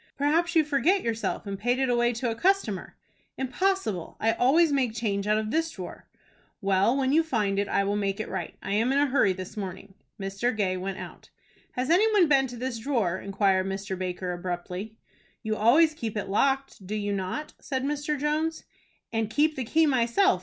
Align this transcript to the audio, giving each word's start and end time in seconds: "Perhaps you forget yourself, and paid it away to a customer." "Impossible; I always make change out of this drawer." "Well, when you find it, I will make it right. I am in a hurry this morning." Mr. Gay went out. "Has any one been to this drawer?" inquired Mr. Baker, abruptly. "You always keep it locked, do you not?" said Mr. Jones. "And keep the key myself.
"Perhaps 0.17 0.55
you 0.55 0.63
forget 0.63 1.03
yourself, 1.03 1.45
and 1.45 1.59
paid 1.59 1.77
it 1.77 1.87
away 1.87 2.11
to 2.13 2.31
a 2.31 2.35
customer." 2.35 2.97
"Impossible; 3.37 4.17
I 4.19 4.31
always 4.31 4.71
make 4.73 4.95
change 4.95 5.27
out 5.27 5.37
of 5.37 5.51
this 5.51 5.69
drawer." 5.69 6.07
"Well, 6.59 6.97
when 6.97 7.11
you 7.11 7.21
find 7.21 7.59
it, 7.59 7.67
I 7.69 7.83
will 7.83 7.95
make 7.95 8.19
it 8.19 8.27
right. 8.27 8.55
I 8.63 8.71
am 8.71 8.91
in 8.91 8.97
a 8.97 9.05
hurry 9.05 9.31
this 9.31 9.55
morning." 9.55 9.93
Mr. 10.19 10.57
Gay 10.57 10.75
went 10.75 10.97
out. 10.97 11.29
"Has 11.73 11.91
any 11.91 12.11
one 12.13 12.27
been 12.27 12.47
to 12.47 12.57
this 12.57 12.79
drawer?" 12.79 13.19
inquired 13.19 13.67
Mr. 13.67 13.95
Baker, 13.95 14.33
abruptly. 14.33 14.97
"You 15.43 15.55
always 15.55 15.93
keep 15.93 16.17
it 16.17 16.27
locked, 16.29 16.87
do 16.87 16.95
you 16.95 17.13
not?" 17.13 17.53
said 17.61 17.83
Mr. 17.83 18.19
Jones. 18.19 18.63
"And 19.13 19.29
keep 19.29 19.55
the 19.55 19.63
key 19.63 19.85
myself. 19.85 20.39